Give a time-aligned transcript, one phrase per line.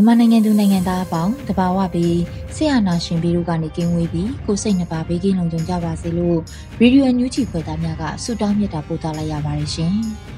[0.00, 2.20] မြန်မာနိုင်ငံသူနိုင်ငံသားအပေါင်းတဘာဝပြီး
[2.54, 6.38] ဆရာနာရှင်ပြီးတို့ကနေကင်းဝေးပြီးကိုစိတ်နှပါဘေးကင်းလုံခြုံကြပါစေလို့
[6.80, 9.94] ရေဒီယိုအန်ယူဂျီဖွယ်သားများကဆုတောင်းမြတ်တာပို့သလိုက်ရပါတယ်ရှင်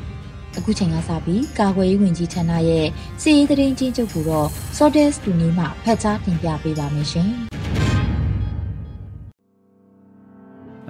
[0.57, 2.87] ။အခုချိန်ကစပြီးကာကွယ်ရေးဝန်ကြီးဌာနရဲ့
[3.23, 7.29] စီရေးသတင်းချင်းချုပ်ကိုတော့ Sordes တူနီမှဖတ်ကြားတင်ပြပေးပါမယ်ရှင်။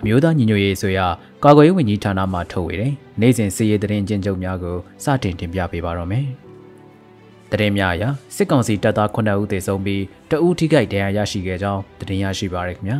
[0.00, 1.00] အမျိုးသားညီညွတ်ရေးဆိုရ
[1.44, 6.26] ကာကွယ်ရေးဝန်ကြီးဌာနမှထုတ်ဝေတဲ့နိုင်စဉ်စီရေးသတင်းချင်းချုပ်များကိုစတင်တင်ပြပေးပါတော့မယ်။
[7.52, 8.04] တရင်များအရ
[8.36, 12.98] စစ်ကောင်စီတပ်သား9ဦးသေဆုံးပြီးတအူးထိခိုက်ဒဏ်ရာရရှိခဲ့ကြောင်းတရင်ရရှိပါရခင်ဗျာ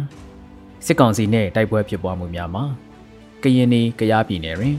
[0.87, 2.65] စစ်ကောင်စီနဲ့တိုက်ပွဲဖြစ်ပွားမှုများမှာ
[3.43, 4.77] ကရင်နီကယားပြည်နယ်တွင်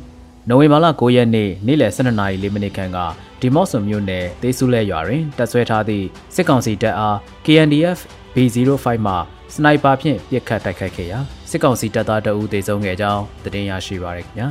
[0.50, 2.98] နိုဝင်ဘာလ9ရက်နေ့နေ့လယ်12:04မိနစ်ခန့်က
[3.42, 8.00] ဒီမော့ဆွန်မြို့နယ်တေးစုလဲရွာတွင်တပ်ဆွဲထားသည့်စစ်ကောင်စီတပ်အား KNDF
[8.36, 9.14] B05 မှ
[9.54, 14.48] စနိုက်ပါဖြင့်ပစ်ခတ်တိုက်ခိုက်ခဲ့ရာစစ်ကောင်စီတပ်သားတအူးသေဆုံးခဲ့ကြောင်းသတင်းရရှိပါရခင်ဗျာ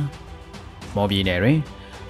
[0.95, 1.59] မော်ပြည်နယ်တွင်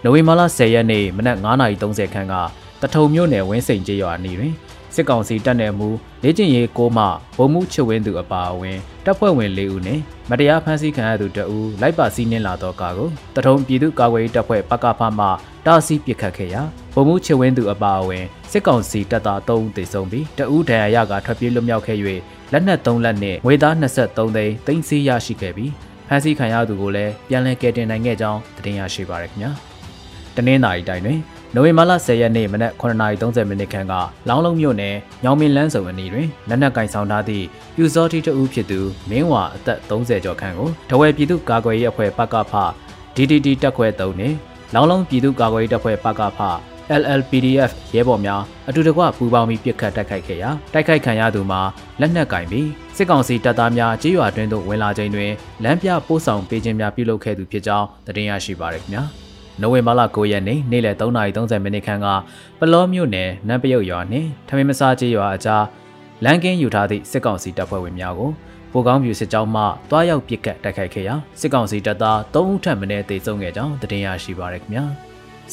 [0.04, 2.36] နိုဝင်ဘာလ10ရက်နေ့မနက်9:30ခန်းက
[2.84, 4.54] တထုံမြို့နယ်ဝင်းစိန်ကျေးရွာအနီးတွင်
[4.96, 7.04] စစ်ကောင်စီတပ်နယ်မှူးလေ့ကျင့်ရေးကိုမှ
[7.38, 15.26] ဗိုလ်မှူးချစ်ဝင်းသူအပါအဝင်တပ်ဖွဲ့ဝင်၄ဦးနှင့်မတရားဖမ်းဆီးခံရသူတဦးလိုက်ပါစီးနင်းလာသောကားကိုတထုံပြည်သူ့ကာကွယ်ရေးတပ်ဖွဲ့ပကဖမှ
[15.66, 16.62] တားဆီးပစ်ခတ်ခဲ့ရာ
[16.94, 21.98] ဗိုလ်မှူးချစ်ဝင်းသူအပါအဝင်စစ်ကောင်စီတပ်သား၃ဦးသေဆုံးပြီးတဦးဒဏ်ရာရကထွက်ပြေးလွတ်မြောက်ခဲ့၍
[22.52, 25.72] လက်နက်၃လက်နှင့်ငွေသား23သိန်းသိမ်းဆည်းရရှိခဲ့ပြီး
[26.08, 29.52] ဖမ်းဆီးခံရသူကိုလည်းပြန်လည်ကယ်တင်နိုင်ခဲ့ကြောင်းသတင်းရရှိပါရခင်ဗျာ
[30.36, 31.20] တနင်္သာရီတိုင်းတွင်
[31.56, 33.94] နိုဝင်ဘာလ10ရက်နေ့မနက်9:30မိနစ်ခန့်က
[34.30, 42.54] လောင်းလုံးမြို့နယ်ညောင်မင်းလန်းစုံအနီးတွင်လက်နက်ကင်ဆောင်ထားသည့်ပြူစောတိတဦးဖြစ်သူမင်းဝါအသက်30ကျော်ခန့်ကိုတဝဲပြည်သူ့ကာကွယ်ရေးအဖွဲ့ပကဖ
[43.16, 44.36] DDT တပ်ခွဲ3နှင့်
[44.74, 46.40] လောင်းလုံးပြည်သူ့ကာကွယ်ရေးတပ်ဖွဲ့ပကဖ
[47.02, 51.62] LLPDF ရဲဘော်များအတူတကွပူးပေါင်းပြီးပစ်ခတ်တိုက်ခိုက်ခဲ့ရာတိုက်ခိုက်ခံရသူမှာ
[52.00, 55.32] လက်နက်ကင်ပြီးစစ်ကောင်စီတပ်သားများကြေးရွာတွင်သို့ဝင်လာချိန်တွင်
[55.64, 59.04] လမ်းပြပို့ဆောင်ပေးခြင်းများပြုလုပ်ခဲ့သူဖြစ်ကြောင်းသတင်းရရှိပါရခင်ဗျာ။
[59.62, 62.08] နိုဝင်ဘာလ9ရက်နေ့နေ့လယ်3:30မိနစ်ခန့်က
[62.60, 65.66] ပလောမြို့နယ်နန်းပယုတ်ရွာနှင့်ထမင်းမစားကျေးရွာအကြား
[66.24, 68.32] လမ်းကင်းယူထားသည့်စစ်ကောင်စီတပ်ဖွဲ့ဝင်များကို
[68.72, 74.86] ဗိုလ်ကောင်းပြူစစ်ကြောင်းမှတွားရောက်ပစ်ကတ်တိုက်ခိုက်ခဲ့ရာစစ်ကောင်စီတပ်သား3ဦးထပ်မံတေဆုံးခဲ့ကြောင်းသတင်းရရှိပါရခင်ဗျာ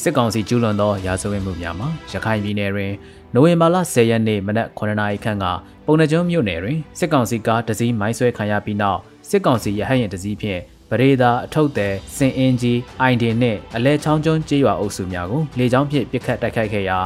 [0.01, 2.91] စစ်ကောင်စီကျူးလွန်သောရာဇဝတ်မှုများမှာရခိုင်ပြည်နယ်တွင်
[3.33, 5.45] နိုဝင်ဘာလ10ရက်နေ့မနက်9:00နာရီခန့်က
[5.85, 16.99] ပုံနှကျုံမြို့နယ်တွင်စစ်ကောင်စီကားတစည်းမိုင်းဆွဲခံရပြီးနောက်စစ်ကောင်စီရဟတ်ရင်တစည်းဖြင့် ပရိသာအထုပ်သည်စင်အင်းကြီးအိုင်ဒင်နှင့်အလဲချောင်းကျွန်းကျေးရွာအုပ်စုများကိုလေကြောင်းဖြင့်ပစ်ခတ်တိုက်ခိုက်ခဲ့ရာ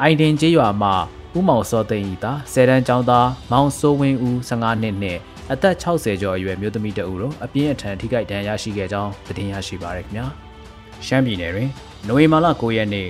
[0.00, 0.90] အိုင်ဒင်ကျေးရွာမှ
[1.36, 5.20] ဦးမောင်စောသိန်းဤသာဆယ်တန်းကျောင်းသားမောင်စိုးဝင်းဦး15နှစ်နှင့်
[5.52, 10.26] အသက်60ကျော်အရွယ်မျိုးသမီးတဦးတို့အပြင်းအထန်ထိခိုက်ဒဏ်ရာရရှိခဲ့ကြောင်းသတင်းရရှိပါရခင်ဗျာ
[11.06, 11.70] ရှမ်းပြည်နယ်တွင်
[12.06, 13.08] နိုဝင်ဘာလ9ရက်နေ့ည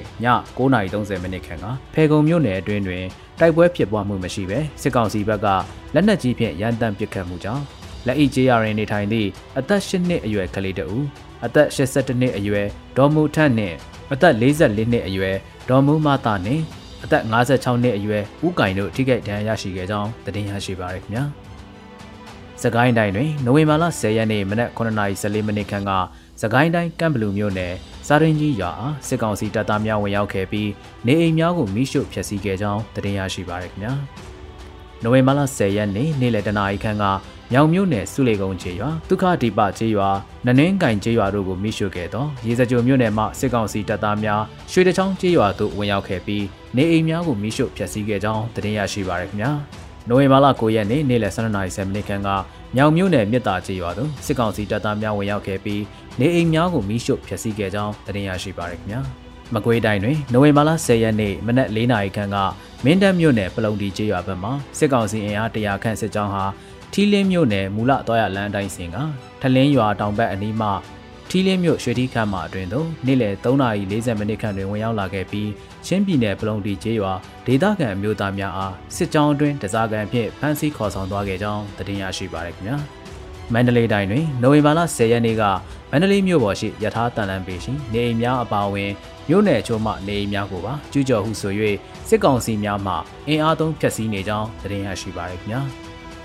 [0.59, 1.65] 9:30မိနစ်ခန့်က
[1.95, 3.05] ဖေကုံမြို့နယ်အတွင်းတွင်
[3.41, 5.47] တိုက်ပွဲဖြစ်ပွားမှုမရှိဘဲစစ်ကောင်စီဘက်က
[5.95, 7.65] လက်နက်ကြီးဖြင့်ရန်တမ်းပစ်ခတ်မှုကြောင့်
[8.07, 9.29] လက်အိကျေးရရင်နေထိုင်သည့်
[9.59, 11.05] အသက်၈နှစ်အရွယ်ကလေးတဦး
[11.45, 12.67] အသက်82နှစ်အရွယ်
[12.97, 13.77] ဒေါ်မူထန့်နှင့်
[14.13, 15.37] အသက်44နှစ်အရွယ်
[15.69, 16.63] ဒေါ်မူမတာနှင့်
[17.05, 21.25] အသက်56နှစ်အရွယ်ဦးကင်တို့ထိခိုက်ဒဏ်ရာရရှိခဲ့ကြောင်းသတင်းရရှိပါရခင်ဗျာ။
[22.63, 25.91] စကိုင်းတိုင်းတွင်နိုဝင်ဘာလ10ရက်နေ့မနက်9:14မိနစ်ခန့်က
[26.41, 27.75] စကိုင်းတိုင်းကမ်ဘလူမြို့နယ်
[28.07, 30.71] စားရင်ကြီးရွာအားစစ်ကောင်စီတပ်သားများဝင်ရောက်ခဲ့ပြီး
[31.07, 33.93] နေအိမ်များကိုမိရှို့ဖျက်ဆီးခဲ့ကြောင်းသတင်းရရှိပါရခင်ဗျာ။
[35.03, 37.05] နိုဝင်ဘာလ10ရက်နေ့နေ့လယ်တနာရီခန့်က
[37.53, 40.09] မြောင်မြို့နယ်စုလေကုန်းကျေးရွာဒုက္ခဒီပကျေးရွာ
[40.47, 46.45] နနင်းကင်ကျေးရွာတို့ကိုမိရှုခဲ့သောရေစကြိုမြို့နယ်မှစစ်ကောင်စီတပ်သားများရွှေတချောင်းကျေးရွာသို့ဝင်ရောက်ခဲ့ပြီး
[46.77, 49.53] နေအိမ်များကိုမိရှုဖျက်ဆီးခဲ့ကြောင်းသတင်းရရှိပါရခင်ဗျာ
[50.09, 52.29] နိုဝင်ဘာလ9ရက်နေ့နေ့လယ်12:30မိနစ်ခန့်က
[52.77, 55.83] မြောင်မြို့နယ်မြစ်တာကျေးရွာသို့စစ်ကောင်စီတပ်သားများဝင်ရောက်ခဲ့ပြီး
[56.21, 59.01] နေအိမ်များကိုမိရှုဖျက်ဆီးခဲ့ကြောင်းသတင်းရရှိပါရခင်ဗျာ
[59.55, 62.37] မကွေးတိုင်းတွင်နိုဝင်ဘာလ10ရက်နေ့မနက်၄နာရီခန့်က
[62.85, 66.45] မင်းတပ်မြို့နယ်ပလုံတီကျေးရွာဘက်မှစစ်ကောင်စီအင်အား100ခန့်စစ်ကြောင်းဟာ
[66.93, 68.97] ထီးလင်းမြို့နယ်မူလသွားရလမ်းအတိုင်းစဉ်က
[69.41, 70.69] ထလင်းရွာတောင်ဘက်အနီးမှ
[71.29, 75.51] ထီးလင်းမြို့ရွှေထီးခမ်းမှာအတွင်သို့နေ့လယ်3:40မိနစ်ခန့်တွင်ဝင်ရောက်လာခဲ့ပြီး
[75.87, 77.13] ချင်းပြည်နယ်ပလုံတီကျေးရွာ
[77.47, 82.77] ဒေသခံအမျိုးသားများအားစစ်ကြောင်းအတွင်းတစားကန်ဖြင့်ဖမ်းဆီးခေါ်ဆောင်သွားခဲ့ကြောင်းသတင်းရရှိပါရခင်ဗျာ
[83.53, 85.43] မန္တလေးတိုင်းတွင်နိုဝင်ဘာလ10ရက်နေ့က
[85.91, 88.91] မန္တလေးမြို့ပေါ်ရှိယထာတန်လန်ပေရှိနေအိမ်များအပါအဝင်
[89.33, 91.53] မြို့နယ်ချို့မှနေအိမ်များကိုပါကျူးကျော်ဟုဆို၍
[92.09, 92.95] စစ်ကောင်စီများမှ
[93.29, 95.61] အင်အားသုံးဖျက်ဆီးနေကြောင်းသတင်းရရှိပါရခင်ဗျာ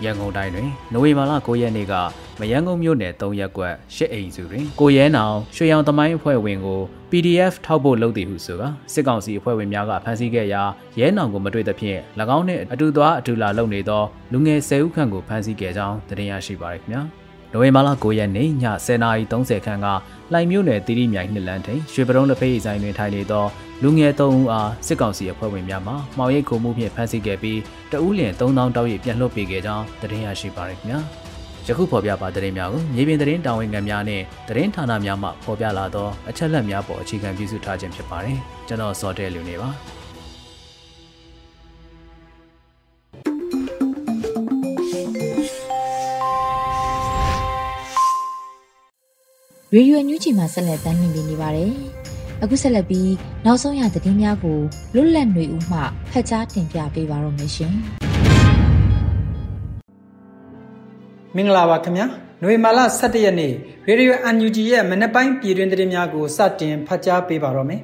[0.04, 1.94] ရန်ကုန်တိုင်းတွင်နိုဝင်ဘာလ9ရက်နေ့က
[2.40, 6.82] မရန်ကုန်မြို့နယ်3ရပ်ကွက်၈အိမ်စုတွင်ကိုရဲနောင်ရွှေရောင်သမိုင်းအဖွဲ့ဝင်ကို
[7.12, 10.64] PDF ထောက်ဖို့လုပ်သည်ဟုဆိုကာစစ်ကောင်စီအဖွဲ့ဝင်များကဖမ်းဆီးခဲ့ရာ
[11.00, 12.00] ရဲနောင်ကိုမတွေ့သဖြင့်၎
[12.38, 17.25] င်းနှင့်အတူသွားအတူလာလုပ်နေသောလူငယ်၁၀ဦးခန့်ကိုဖမ်းဆီးခဲ့ကြောင်းသတင်းရရှိပါရခင်ဗျာ
[17.56, 18.50] နိုဝင်ဘာလ9ရက်နေ့ည
[18.88, 19.88] 10:30ခန်းက
[20.34, 23.46] လှိုင်မြို့နယ်တီရီမြိုင်နှစ်လမ်းထိန်ရွှေပရုံးလက်ဖေးဆိုင်တွင်ထိုင်နေသော
[23.84, 27.60] လူငယ်၃ဦးအားစစ်ကောင်စီအဖွဲ့ဝင်များမှမှောင်ရိပ်ခုမှုဖြင့်ဖမ်းဆီးခဲ့ပြီး
[27.92, 31.00] တဦးလျင်3000တောက်ရိပ်ပြန်လွှတ်ပေးခဲ့ကြောင်းသတင်းရရှိပါရခင်ဗျာ
[31.68, 38.38] ယခုဖော်ပြပါသတင်းများကိုမြေပြင်သတင်းတာဝန်ခံများနဲ့သတင်းဌာနများမှဖော်ပြလာသောအချက်အလက်များပေါ်အခြေခံပြုစုထားခြင်းဖြစ်ပါတယ်
[38.68, 39.70] ကျွန်တော်စောတဲလူနေပါ
[49.76, 51.72] ရေဒီယိုညူချီမှာဆက်လက်တင်ပြနေပါတယ်။
[52.44, 53.12] အခုဆက်လက်ပြီး
[53.46, 54.60] နောက်ဆုံးရသတင်းများကို
[54.96, 55.80] လွတ်လပ်နေဦးမှ
[56.12, 57.74] ဖတ်ကြားတင်ပြပေးပါရမရှင်။
[61.36, 62.06] မင်္ဂလာပါခင်ဗျာ။
[62.42, 63.52] နိုဝင်ဘာလ17ရက်နေ့
[63.88, 67.82] ရေဒီယို UNG ရဲ့မနက်ပိုင်းပြည်တွင်သတင်းများကိုစတင်ဖတ်ကြားပေးပါတော့မယ်။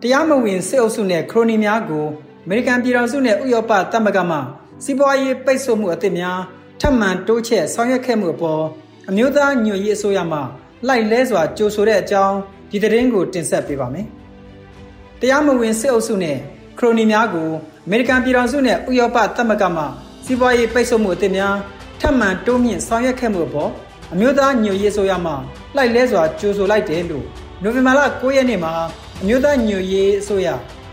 [0.00, 2.06] တရားမဝင်စစ်အုပ်စုနဲ့ခရိုနီများကို
[2.44, 4.38] အမေရိကန်ပြည်ထောင်စုနဲ့ဥရောပသမဂ္ဂမှ
[4.84, 6.40] စီးပွားရေးပိတ်ဆို့မှုအသစ်များ
[6.80, 8.64] ထပ်မံတိုးချဲ့ဆောင်ရွက်ခဲ့မှုအပေါ်
[9.10, 10.38] အမျိုးသားညွတ်ရေးအစိုးရမှ
[10.88, 12.36] လိုက်လဲစွာကြိုဆိုတဲ့အကြောင်း
[12.70, 14.06] ဒီသတင်းကိုတင်ဆက်ပေးပါမယ်။
[15.20, 16.36] တရားမဝင်စစ်အုပ်စုနဲ့
[16.78, 17.48] ခရိုနီများကို
[17.86, 19.82] အမေရိကန်ပြည်ထောင်စုနဲ့ဥရောပသမဂ္ဂမှ
[20.24, 21.54] စီးပွားရေးပိတ်ဆို့မှုအသစ်များ
[22.00, 23.70] ထပ်မံတိုးမြင့်ဆောင်ရွက်ခဲ့မှုအပေါ်
[24.12, 25.32] အမျိုးသားညွတ်ရေးအစိုးရမှ
[25.76, 27.24] လိုက်လဲစွာကြိုဆိုလိုက်တယ်လို့
[27.62, 28.72] နိုဝင်ဘာလ9ရက်နေ့မှာ
[29.22, 30.48] အမျိုးသားညွတ်ရေးအစိုးရ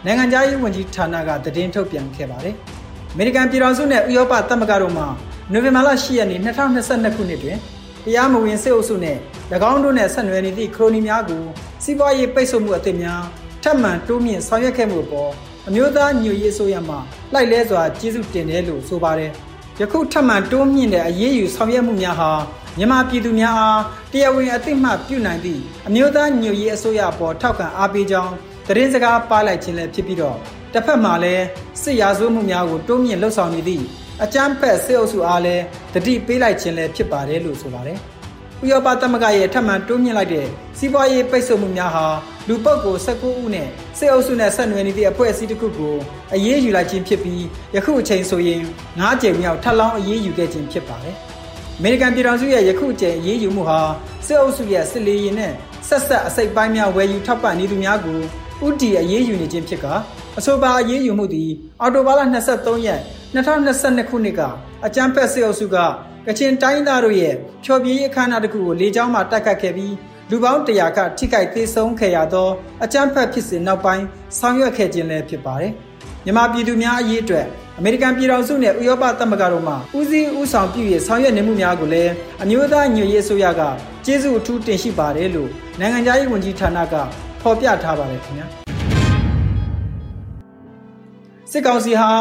[0.05, 2.55] နိုင်ငံခြားရေးဝန်ကြီးဌာနကသတင်းထုတ်ပြန်ခဲ့ပါတယ်။
[3.13, 5.03] အမေရိကန်ပြည်ထောင်စုနဲ့ဥရောပသမဂ္ဂတို့မှ
[5.51, 7.57] နိုဝင်ဘာလ10ရက်နေ့2022ခုနှစ်တွင်
[8.05, 9.17] တရားမဝင်စစ်အုပ်စုနဲ့၎
[9.71, 11.43] င်းတို့နဲ့ဆက်နွယ်နေသည့်ခရိုနီများကို
[11.83, 13.23] စီးပွားရေးပိတ်ဆို့မှုအသစ်များ
[13.63, 15.31] ထပ်မံတိုးမြင့်ဆောင်ရွက်ခဲ့မှုပေါ်
[15.67, 16.95] အမျိုးသားညွရေးဆိုရမှ
[17.33, 19.31] လိုက်လဲစွာကျေးဇူးတင်တယ်လို့ဆိုပါတယ်။
[19.79, 22.31] ယခုထပ်မံတိုးမြင့်တဲ့အရေးယူဆောင်ရွက်မှုများဟာ
[22.77, 23.81] မြန်မာပြည်သူများအား
[24.11, 28.33] တရားဝင်အသိမှပြုနိုင်သည့်အမျိုးသားညွရေးအစိုးရပေါ်ထောက်ခံအားပေးကြောင်း
[28.67, 30.37] သတင်းစကားပါလိုက်ခြင်းလည်းဖြစ်ပြီးတော့
[30.73, 31.43] တစ်ဖက်မှာလည်း
[31.81, 33.83] စစ်ရာဇဝမှုများကိုတိုးမြင့်လှုပ်ဆောင်နေသည့်
[34.23, 35.63] အကြမ်းဖက်စစ်အုပ်စုအားလည်း
[35.93, 37.97] တတိပေးလိုက်ခြင်းလည်းဖြစ်ပါတယ်လို့ဆိုပါတယ်။
[38.63, 40.47] ဥရောပသမဂ္ဂရဲ့ထပ်မံတိုးမြင့်လိုက်တဲ့
[40.77, 42.05] စီးပွားရေးပိတ်ဆို့မှုများဟာ
[42.47, 43.67] လူပုဂ္ဂိုလ်19ဦးနဲ့
[43.97, 45.95] စစ်အုပ်စုနဲ့ဆက်နွယ်နေသည့်အဖွဲ့အစည်းတစ်ခုကို
[46.33, 47.43] အရေးယူလိုက်ခြင်းဖြစ်ပြီး
[47.75, 48.59] ယခုအချိန်ဆိုရင်
[48.91, 51.15] 9ကြိမ်မြောက်ထပ်လောင်းအရေးယူခဲ့ခြင်းဖြစ်ပါတယ်။
[51.77, 53.79] အမေရိကန်ပြည်ထောင်စုရဲ့ယခုအချိန်အရေးယူမှုဟာ
[54.27, 55.53] စစ်အုပ်စုရဲ့စစ်လေရင်နဲ့
[55.87, 58.19] ဆက်ဆက်အစိတ်ပိုင်းများဝယ်ယူထောက်ပံ့နေသူများကို
[58.65, 59.85] ဥတီအရေးယူနေခြင်းဖြစ်က
[60.37, 61.49] အဆိုပါအရေးယူမှုသည်
[61.81, 62.21] အော်တိုဘာလ
[62.53, 63.01] 23ရက်
[63.33, 64.41] 2022ခုနှစ်က
[64.85, 65.77] အကြမ်းဖက်စစ်အုပ်စုက
[66.27, 67.33] ကချင်တိုင်းသားတို့ရဲ့
[67.63, 69.95] ဖျော်ဖြေရေးအခမ်းအနားတစ်ခုကိုလေကြောင်းမှတိုက်ခတ်ခဲ့ပြီး
[70.29, 72.49] လူပေါင်း100ခန့်ထိခိုက်သေးဆုံးခဲ့ရသော
[72.83, 74.05] အကြမ်းဖက်ဖြစ်စဉ်နောက်ပိုင်း
[74.39, 75.71] ဆောင်ရွက်ခဲ့ခြင်းလည်းဖြစ်ပါတယ်။
[76.25, 77.45] မြန်မာပြည်သူများအရေးအတွက်
[77.77, 82.11] အမေရိကန်ပြည်ထောင်စုနဲ့ဥရောပသမဂ္ဂတို့မှဦးစီးဦးဆောင်ပြု၍ဆောင်ရွက်နေမှုများကိုလည်း
[82.43, 83.61] အမျိုးသားညွရေးအစိုးရက
[84.05, 85.49] ကျေးဇူးအထူးတင်ရှိပါတယ်လို့
[85.79, 86.95] နိုင်ငံခြားရေးဝန်ကြီးဌာနက
[87.41, 88.47] ဖော်ပြထားပါတယ်ခင်ဗျာ။
[91.51, 92.11] စစ်ကောင်စီဟာ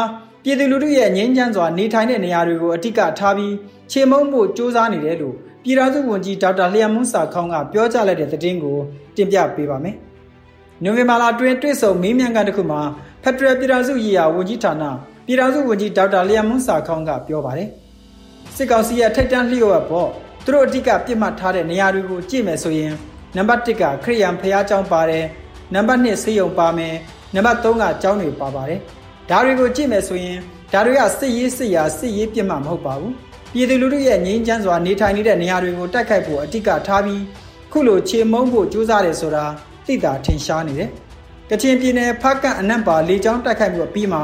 [0.44, 3.54] ပြည်သူလူထုရဲ့ငြိမ်းချမ်းစွာနေထိုင်တဲ့နေရာတွေကိုအထစ်ကထားပြီး
[3.90, 8.78] ခြေမုံမှုစ조사နေတယ်လို့ပြည်ထောင်စုဝန်ကြီးဒေါက်တာလျံမွန်းစာခေါင်းကပြောကြားလိုက်တဲ့သတင်းကို
[9.16, 9.96] တင်ပြပေးပါမယ်။
[10.82, 12.80] နိုဝင်ဘာလအတွင်းတွေ့ဆုံမေးမြန်းခန်းတစ်ခုမှာ
[13.22, 14.84] ဖက်ဒရယ်ပြည်ထောင်စုရေးရာဝန်ကြီးဌာန
[15.26, 17.68] ပြည်ထောင်စုဝန်ကြီးဒေါက်တာလျံမွန်းစာခေါင်းကပြောပါတယ်။
[18.56, 20.08] စစ်ကောင်စီရဲ့ထိတ်တန့်လျှို့ဝှက်ပေါ့
[20.44, 22.92] သူတို့အဓိကပြစ်မှတ်ထားတဲ့နေရာတွေကိုကြည့်မယ်ဆိုရင်
[23.36, 25.24] နံပါတ်1ကခရိယံဖျားเจ้าပါတယ်
[25.74, 26.94] နံပါတ်2ဆေးရုံပါမယ်
[27.34, 28.80] နံပါတ်3ကကျောင်းတွေပါပါတယ်။
[29.29, 30.37] ဒါတွေကိုကြည့်မယ်ဆိုရင်
[30.73, 33.13] ဒါတွေကစစ်ရေးစစ်ရာစစ်ရေးပြစ်မှမဟုတ်ပါဘူး
[33.53, 37.23] ပြည်သူလူထုရဲ့ငြိမ်းချမ်းစွာနေထိုင်နေတဲ့နေရာတွေကိုတိုက်ခိုက်ဖို့အတိကထားပြီး
[37.71, 39.45] ခုလိုခြေမုံဖို့ကြိုးစားတယ်ဆိုတာ
[39.85, 40.89] သိတာထင်ရှားနေတယ်
[41.49, 44.23] ကချင်ပြည်နယ်ဖကန့်အနက်ပါလေကြောင်းတိုက်ခိုက်မှုပြီးမှာ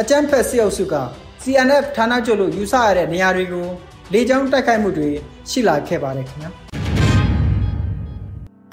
[0.00, 0.94] အကြမ်းဖက်စစ်အုပ်စုက
[1.42, 3.66] CNF ဌာနချုပ်လို့ယူဆရတဲ့နေရာတွေကို
[4.12, 5.08] လေကြောင်းတိုက်ခိုက်မှုတွေ
[5.50, 6.50] ရှိလာခဲ့ပါတယ်ခင်ဗျာ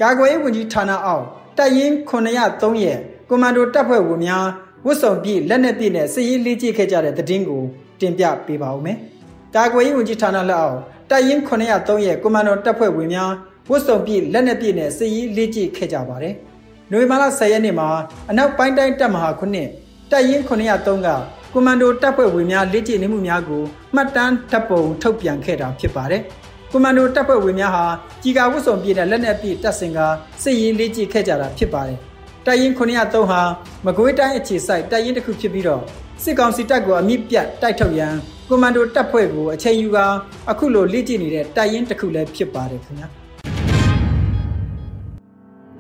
[0.02, 1.26] ကာကွယ်ရေးဝန်ကြီးဌာနအောက်
[1.58, 4.46] တပ်ရင်း903ရဲ့ကွန်မန်ဒိုတပ်ဖွဲ့ဝင်များ
[4.88, 7.64] ဝတ်စုံပြည့်လက်နက်ပြည့်နဲ့စစ်ရေးလေ့ကျင့်ခဲ့ကြတဲ့သတင်းကို
[8.00, 8.98] တင်ပြပေးပါဦးမယ်။
[9.56, 13.32] ကာကွယ်ရေးဝန်ကြီးဌာနလက်အောက်တပ်ရင်း903ရဲ့ကွန်မန်ဒိုတပ်ဖွဲ့ဝင်များ
[13.70, 16.34] ဝတ်စုံပြည့်လက်နက်ပြည့်နဲ့စစ်ရေးလေ့ကျင့်ခဲ့ကြပါတယ်။
[16.92, 17.88] နိုဝင်ဘာလ10ရက်နေ့မှာ
[18.30, 19.70] အနောက်ပိုင်းတိုင်းတပ်မဟာခုနှစ်
[20.12, 21.10] တပ်ရင်း903က
[21.54, 23.64] ကွန်မန်ဒိုတပ်ဖွဲ့ဝင်များလေ့ကျင့်နေမှုများကို
[23.96, 26.22] မှတ်တမ်းတပ်ပုံထုတ်ပြန်ခဲ့တာဖြစ်ပါတယ်။
[26.72, 27.86] ကွန်မန်ဒိုတပ်ဖွဲ့ဝင်များဟာ
[28.24, 30.00] ကြီးကာဝတ်စုံပြည့်တဲ့လက်နက်ပြည့်တပ်စင်က
[30.44, 32.00] စစ်ရေးလေ့ကျင့်ခဲ့ကြတာဖြစ်ပါတယ်။
[32.46, 33.42] တပ်ရင်း903ဟာ
[33.86, 35.82] မကွေးတိုင်းအခြေစိုက်တပ်ရင်းတစ်ခုဖြစ်ပြီးတော့
[36.24, 38.16] စစ်ကောင်စီတပ်ကိုအမြင့်ပြတ်တိုက်ထုတ်ရန်
[38.48, 40.06] ကွန်မန်ဒိုတပ်ဖွဲ့ကိုအချိန်ယူကာ
[40.52, 43.08] အခုလိုလေ့ကျင့်နေတဲ့တပ်ရင်းတစ်ခုလည်းဖြစ်ပါတယ်ခင်ဗျာ။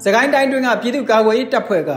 [0.03, 1.91] စကိုင်းတိုင်းတွင်းကပြည်သူ့ကာကွယ်ရေးတပ်ဖွဲ့က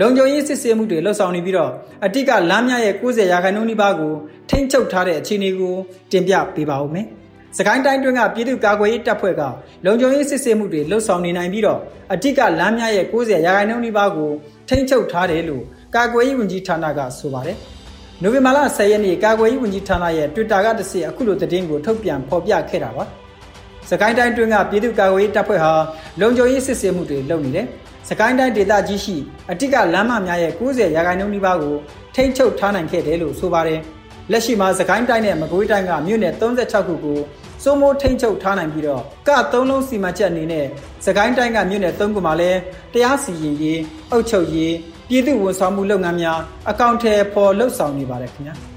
[0.00, 1.70] လုံခြုံရေးစစ်ဆေးမှုတွေလှုပ်ဆောင်နေပြီးတော့
[2.04, 4.12] အတိတ်ကလမ်းမြရဲ့90ရာခိုင်နှုန်းနီးပါးကို
[4.50, 5.74] ထိန်းချုပ်ထားတဲ့အခြေအနေကို
[6.12, 7.06] တင်ပြပေးပါဦးမယ်။
[7.58, 9.42] စကိုင်းတိုင်းတွင်းကပြည်သူ့ကာကွယ်ရေးတပ်ဖွဲ့က
[9.84, 11.80] လုံခြုံရေးစစ်ဆေးမှုတွေလှုပ်ဆောင်နေနိုင်ပြီးတော့
[12.12, 14.30] အတိတ်ကလမ်းမြရဲ့90ရာခိုင်နှုန်းနီးပါးကို
[14.68, 15.62] ထိန်းချုပ်ထားတယ်လို့
[15.96, 17.56] ကာကွယ်ရေးဝန်ကြီးဌာနကဆိုပါတယ်။
[18.22, 23.04] နိုဝင်ဘာလ10ရက်နေ့ကာကွယ်ရေးဝန်ကြီးဌာနရဲ့ Twitter ကတည်းကအခုလိုသတင်းကိုထုတ်ပြန်ဖော်ပြခဲ့တာပါ။
[23.90, 25.72] စကိုင်းတိုင်းတွင်းကပြည်သူ့ကာကွယ်ရေးတပ်ဖွဲ့ဟာ
[26.20, 27.66] လုံခြုံရေးစစ်ဆေးမှုတွေလုပ်နေတယ်။
[28.08, 29.16] စကိုင်းတိုင်းဒေသကြီးရှိ
[29.50, 31.74] အတိကလမ်းမများရဲ့90ရာခိုင်နှုန်းနီးပါးကို
[32.14, 33.80] ထိန်းချုပ်ထားနိုင်ခဲ့တယ်လို့ဆိုပါတယ်။
[34.30, 37.18] လက်ရှိမှာစကိုင်းတိုင်းနဲ့မကွေးတိုင်းကမြို့နယ်36ခုကို
[37.62, 40.66] စိုးမိုးထိန်းချုပ်ထားနိုင်ပြီးတော့က3လုံးစီမံချက်အနေနဲ့
[41.06, 42.58] စကိုင်းတိုင်းကမြို့နယ်3ခုမှာလည်း
[42.92, 44.72] တရားစီရင်ရေးအုပ်ချုပ်ရေး
[45.08, 46.38] ပြည်သူ့ဝန်ဆောင်မှုလုပ်ငန်းများ
[46.70, 48.54] အကောင့်ထဲပေါ်လှုပ်ဆောင်နေပါတယ်ခင်ဗျာ။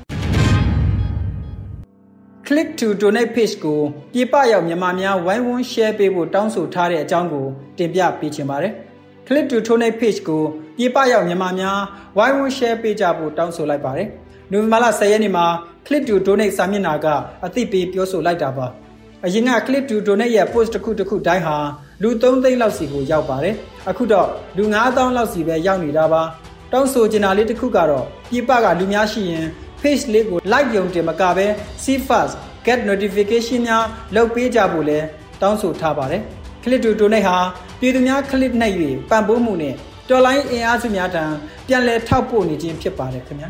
[2.47, 3.79] click to donate page ကို
[4.13, 7.45] ပြပရောက်မြန်မာများဝိုင်းဝန်း share ပေးဖို့တောင်းဆိုထားတဲ့အကြောင်းကို
[7.77, 8.73] တင်ပြပေးချင်ပါတယ်။
[9.27, 10.43] click to donate page ကို
[10.77, 11.79] ပြေပရောက်မြန်မာများ
[12.17, 14.07] ဝိုင်းဝန်း share ပေးကြဖို့တောင်းဆိုလိုက်ပါတယ်။
[14.51, 15.45] နိုဝင်ဘာလ10ရက်နေ့မှာ
[15.85, 17.07] click to donate စာမျက်နှာက
[17.45, 18.67] အသိပေးပြောဆိုလိုက်တာပါ။
[19.25, 21.55] အရင်က click to donate ရဲ့ post တစ်ခုတစ်ခုတိုင်းဟာ
[22.01, 23.55] လူ3သိန်းလောက်စီကိုရောက်ပါတယ်။
[23.89, 26.21] အခုတော့လူ9000လောက်စီပဲရောက်နေတာပါ။
[26.71, 29.45] တောင်းဆိုချင်တာလေးတစ်ခုကတော့ပြေပကလူများရှိရင်
[29.81, 31.45] page လေးကို like ယုံတင်မကပဲ
[31.83, 32.33] see first
[32.65, 33.83] get notification များ
[34.15, 34.99] လုပ်ပေးကြဖို့လဲ
[35.41, 36.21] တောင်းဆိုထားပါတယ်။
[36.63, 37.37] click to donate ဟာ
[37.79, 38.75] ပြည်သူများ click နှိပ်၍
[39.09, 39.73] ပံ့ပိုးမှုနဲ့
[40.09, 41.23] တော်လိုင်းအင်အားစုများထံ
[41.67, 43.49] ပြန်လည်ထောက်ပို့နေခြင်းဖြစ်ပါတယ်ခင်ဗျာ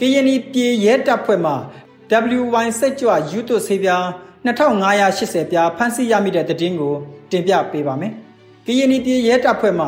[0.00, 1.52] ကရင်ပြည်ရဲတပ်ဖွဲ့မှ
[2.38, 4.04] WY စိတ်ကြွယူတုဆေးပြား
[4.46, 6.94] 2580ပြားဖမ်းဆီးရမိတဲ့တဲ့တင်ကို
[7.30, 8.12] တင်ပြပေးပါမယ်
[8.66, 9.86] ကရင်ပြည်ရဲတပ်ဖွဲ့မှ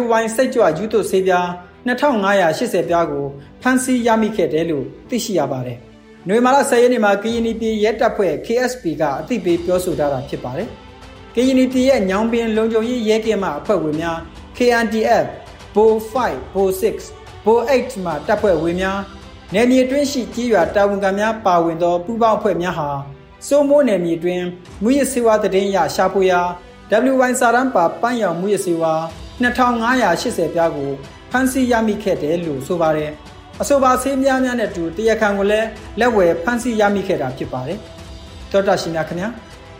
[0.00, 1.46] WY စိတ်ကြွယူတုဆေးပြား
[1.86, 3.26] 2580ပြားကို
[3.62, 5.80] ဖမ်းဆီးရမိခဲ့တယ်လို့သိရှိရပါတယ်။။
[6.28, 10.68] နိုဝင်ဘာလ10ရက်နေ့မှာကရင်ပြည်ရဲတပ်ဖွဲ့ KSP ကအသိပေးပြောဆိုထားတာဖြစ်ပါတယ်။
[11.34, 14.18] ကရင်ပြည်ရဲ့ညောင်ပင်လုံခြုံရေးရဲကင်းမှအဖွဲ့ဝင်များ
[14.56, 15.24] KNDF
[15.74, 18.98] ဘို5ဘို6ဘို8မှာတပ်ဖွဲ့ဝင်များ
[19.52, 22.88] နယ်မြေတွင်းရှိကြီးရွာတာဝန်ခံများပါဝင်သောပူးပေါင်းအဖွဲ့များဟာ
[23.46, 24.42] စိုးမိုးနယ်မြေတွင်
[24.82, 26.40] မူရစေဝါတည်င်းရရှာဖွေရာ
[27.12, 28.94] WY စာရန်ပါပန်းရောင်မူရစေဝါ
[29.42, 30.90] 2580ပြားကို
[31.30, 33.10] ဖမ်းဆီးရမိခဲ့တယ်လို့ဆိုပါတယ်။
[33.60, 35.68] အဆိုပါဆေးများများနဲ့တူတရားခံကိုလည်း
[36.00, 37.78] လက်ဝယ်ဖမ်းဆီးရမိခဲ့တာဖြစ်ပါတယ်။
[38.52, 39.28] တောတာရှင်များခင်ဗျာ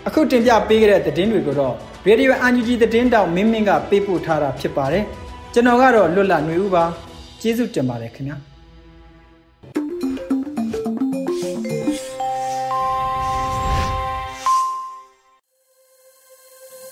[0.07, 1.75] အခုတင်ပြပေးခဲ့တဲ့သတင်းတွေကိုတော့
[2.07, 5.05] Radio UNG သတင်းတောက်မင်းမင်းကပေးပို့ထားတာဖြစ်ပါတယ်။
[5.53, 6.85] ကျွန်တော်ကတော့လွတ်လပ်နေဦးပါ။
[7.41, 8.39] ကျေးဇူးတင်ပါတယ်ခင်ဗျာ။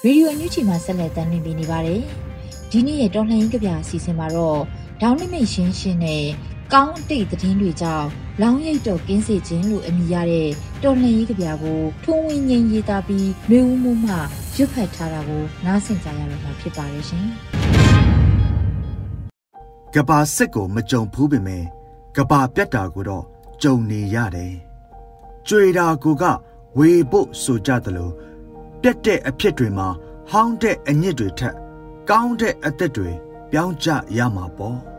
[0.06, 2.02] ရေဒီယိုအန်ယူဂျီမှာဆက်လက်တင်ပြနေပါတယ်။
[2.70, 4.60] ဒီနေ့ရဲ့တော်လှန်ရေးကြပြအစီအစဉ်မှာတော့
[5.02, 6.24] ဒေါင်းနိမိတ်ရှင်းရှင်းနဲ့
[6.72, 8.08] ကောင်းတိတ်သတင်းတွေကြောင့်
[8.42, 10.50] လောင်းရိပ်တော့ကင်းစေခြင်းလို့အမည်ရတဲ့
[10.82, 14.12] တော်လှန်ရေးကြပြကိုထုံးဝင်းငိမ့်ရေးသားပြီးနှွေဦးမှုမှ
[14.56, 17.26] ရွတ်ဖတ်ထားတာကိုနားဆင်ကြရတော့မှာဖြစ်ပါတယ်ရှင်။
[19.94, 21.64] ကဘာစစ်ကိုမကြုံဘူးပင်မဲ့
[22.16, 23.24] ကဘာပြတ်တာကိုတော့
[23.62, 24.52] ကြုံနေရတယ်။
[25.48, 26.24] ကြွေတာကိုက
[26.78, 28.10] ဝေဖို့ဆိုကြသလို
[28.82, 29.88] ပြတ်တဲ့အဖြစ်တွေမှာ
[30.30, 31.54] ဟောင်းတဲ့အညစ်တွေထက်
[32.10, 33.10] ကောင်းတဲ့အသက်တွေ
[33.50, 34.78] ပြောင်းကြရမှာပေါ့။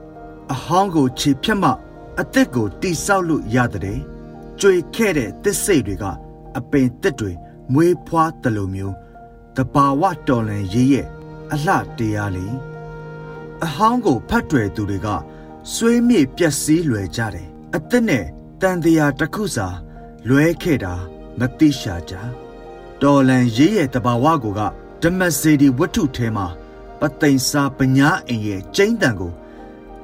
[0.53, 1.71] အဟောင်းကိုခြေဖြတ်မှ
[2.19, 3.99] အသက်ကိုတိဆောက်လို့ရတဲ့
[4.59, 6.05] ကြွေခဲ့တဲ့သစ်စိတ်တွေက
[6.57, 7.31] အပင်သစ်တွေ
[7.73, 8.95] မွေးဖွားတယ်လို့မျိုး
[9.55, 11.07] တဘာဝတော်လန်ရေးရဲ့
[11.51, 12.55] အလှတရားလေး
[13.65, 15.07] အဟောင်းကိုဖတ်တွယ်သူတွေက
[15.73, 18.25] ဆွေးမြေ့ပျက်စီးလွယ်ကြတယ်အသက်နဲ့
[18.61, 19.67] တန်တရားတစ်ခုစာ
[20.27, 20.93] လွဲခဲ့တာ
[21.39, 22.13] မသိရှာကြ
[23.03, 24.61] တော်လန်ရေးရဲ့တဘာဝကိုက
[25.01, 26.47] ဓမ္မစေဒီဝတ္ထုထဲမှာ
[26.99, 29.33] ပသိမ်စာပညာအိမ်ရဲ့ကျိန်းတန်ကို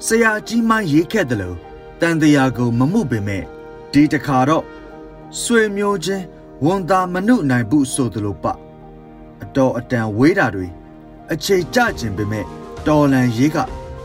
[0.05, 1.57] ဆရာကြီးမှရေးခဲ့တယ်လို့
[2.01, 3.43] တန်တရားကိုမမှုပင်မဲ့
[3.91, 4.65] ဒီတခါတော့
[5.41, 6.25] ဆွေမျိုးချင်း
[6.65, 8.45] ဝန်သာမနုနိုင်ဘူးဆိုသလိုပ
[9.43, 10.67] အတော်အတန်ဝေးတာတွေ
[11.31, 12.45] အချိန်ကြခြင်းပင်မဲ့
[12.87, 13.57] တော်လန်ရေးက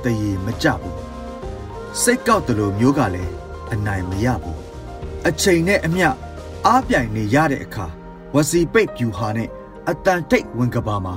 [0.05, 0.99] တရေမကြဘူး
[2.01, 3.35] စိတ်ကောက်တယ်လို့မျိုးကလည်း
[3.73, 4.61] အနိုင်မရဘူး
[5.29, 6.09] အချိန်နဲ့အမျှ
[6.67, 7.87] အားပြိုင်နေရတဲ့အခါ
[8.35, 9.49] ဝစီပိတ်ပြူဟာနဲ့
[9.91, 11.15] အတန်တိတ်ဝင်ကဘာမှာ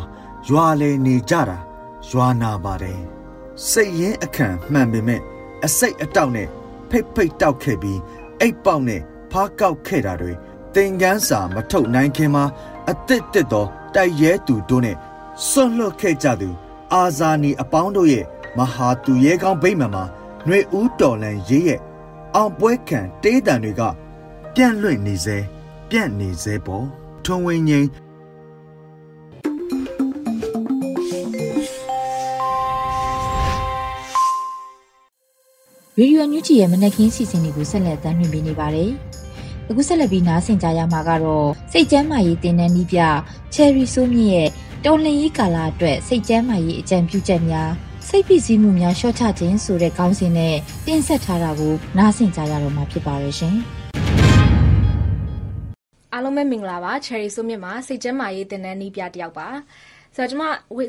[0.47, 1.57] ရွာလေနေကြတာ
[2.09, 3.01] ရွာနာပါတယ်
[3.69, 5.21] စိတ်ရင်းအခန့်မှန်ပေမဲ့
[5.65, 6.47] အစိတ်အတောက်နဲ့
[6.89, 7.99] ဖိတ်ဖိတ်တောက်ခဲ့ပြီး
[8.39, 10.31] အိတ်ပေါက်နဲ့ဖားကောက်ခဲ့တာတွေ
[10.75, 12.45] သင်္ကန်းစာမထုတ်နိုင်ခင်မှာ
[12.89, 14.97] အသစ်တစ်သောတိုက်ရဲသူတို့နဲ့
[15.49, 16.49] စွန့်လွတ်ခဲ့ကြသူ
[16.93, 18.25] အာဇာနီအပေါင်းတို့ရဲ့
[18.57, 20.03] မဟာသူရဲကောင်းဗိမာန်မှာ
[20.45, 21.79] ຫນွေဦးတော်လန်ရေးရဲ့
[22.35, 23.81] အောင်ပွဲခံတေးတံတွေက
[24.55, 25.37] ပြန့်လွင့်နေစေ
[25.89, 26.85] ပြန့်နေစေပေါ်
[27.27, 27.87] ထွန်ဝင်းငိမ့်
[35.97, 38.91] ရေဒီယိုညူဂျီရဲ့မနက်ခင်းစီစဉ်တွေကိုဆက်လက်တင်ပြနေပါတယ်။
[39.69, 42.99] အခုဆက်လက်ပြီးနားဆင်ကြရမှာကတော့စိတ်ကျမ်းမာရေးတင်နန်းနီးပြ
[43.53, 44.49] ချယ်ရီဆိုးမြင့်ရဲ့
[44.85, 47.71] တော်လှန်ရေးကာလအတွက်စိတ်ကျမ်းမာရေးအကြံပြုချက်များ
[48.07, 50.55] စိတ်ဖိစီးမှုများလျှော့ချခြင်းဆိုတဲ့ခေါင်းစဉ်နဲ့
[50.85, 53.57] တင်ဆက်ထားတာကိုနားဆင်ကြရတော့မှာဖြစ်ပါရဲ့ရှင်။
[56.17, 59.47] အားလုံးပဲမင်္ဂလာပါ Cherry ဆိုမြင့်မှာစိတ်ကျန်းမာရေးတင်နန်းနီးပြတယောက်ပါ။
[60.17, 60.45] ဆိုတော့ ကျွန်မ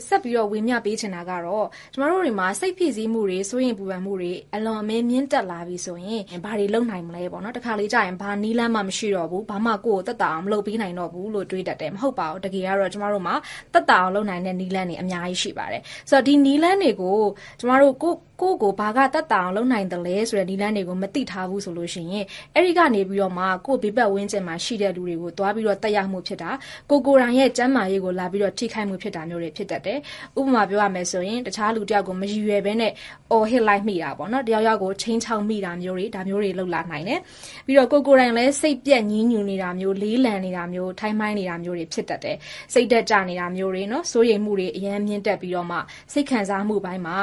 [0.08, 11.92] ဆက်ပြီးတော့ ဝေမျှပေးချင်တာကတော့ ကျမတို့တွေမှာ စိတ်ဖိစီးမှုတွေ စိုးရင်ပူပန်မှုတွေ အလွန်အမင်း မြင့်တက်လာပြီဆိုရင် ဘာတွေလုပ်နိုင်မလဲပေါ့နော် တခါလေကြာရင် ဘာနီးလန်းမှ မရှိတော့ဘူး ဘာမှ ကိုယ့်ကိုတက်တာအောင် မလုပ်ပေးနိုင်တော့ဘူးလို့ တွေးတတ်တယ်
[11.94, 13.34] မဟုတ်ပါဘူး တကယ်ကတော့ ကျမတို့မှာ
[13.74, 17.18] တက်တာအောင် လုပ်နိုင်တဲ့နီးလန်းတွေ အများကြီး ရှိပါတယ် ဆိုတော့ ဒီနီးလန်းတွေကို
[17.60, 26.50] ကျမတို့ ကိုကိုကို ဘာကတက်တာအောင် လုပ်နိုင်တယ်လဲဆိုတဲ့နီလန်းတွေကို မသိထားဘူးဆိုလို့ရှိရင် အဲ့ဒီကနေပြီးတော့မှ ကိုဘေးပတ်ဝန်းကျင်မှာရှိတဲ့ လူတွေကိုတွားပြီးတော့တက်ရောက်မှုဖြစ်တာ
[26.90, 29.98] ကိုကိုရိုင်းရဲ့ ကျမ်းမာရေးကို လာပြီးတော့ ထိခိုက်မှုဖြစ်တာမျိုးတွေဖြစ်တတ်တယ်
[30.38, 32.92] ဥပမာပြောရမယ်ဆိုရင်တခြားလူတယောက်ကိုမရည်ရွယ်ဘဲနဲ့
[33.32, 37.20] အော်ဟစ်လိုက်မိတာပေါ့နော်တယောက်ယောက်ကိုချင်းချောင်းမိတာမျိုးတွေဒါမျိုးတွေလောက်လာနိုင်တယ်
[37.66, 42.36] ပြီးတော့ကိုကိုရိုင်းလည်းစိတ်ပြက်ညင်းညူနေတာမျိုးလေးလံနေတာမျိုးထိုင်းမိုင်းနေတာမျိုးတွေဖြစ်တတ်တယ်
[42.74, 45.78] စိတ်တက်ကြနေတာမျိုးတွေနော်စိုးရိမ်မှုတွေအများမြင့်တက်ပြီးတော့မှ
[46.12, 47.16] စိတ်ခံစားမှုပိုင်းမှာ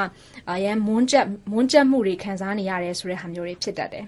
[0.50, 4.04] အရန်မွန်းကျက်မွန်းကျက်မှုတွေခံစားနေရတယ်ဆိုတဲ့ဟာမျိုးတွေဖြစ်တတ်တယ်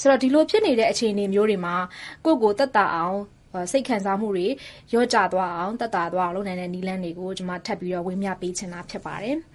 [0.00, 1.74] ဆိုတော့ဒီလိုဖြစ်နေတဲ့အခြေအနေမျိုးတွေမှာ
[2.24, 3.18] ကိုယ့်ကိုတက်တာအောင်
[3.72, 4.46] စိတ်ခံစားမှုတွေ
[4.94, 9.36] ရော့ကျသွားအောင်တက်တာသွားအောင်လုပ်နိုင်တဲ့နည်းလမ်းတွေကိုကျွန်မထပ်ပြီးတော့ဝေမျှပေးချင်တာဖြစ်ပါတယ်။